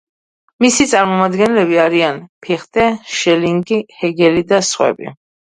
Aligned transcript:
მისი 0.63 0.85
წარმომადგენლები 0.93 1.77
არიან: 1.83 2.17
ფიხტე, 2.47 2.87
შელინგი, 3.19 3.79
ჰეგელი 4.01 4.43
და 4.55 4.65
სხვები. 4.73 5.15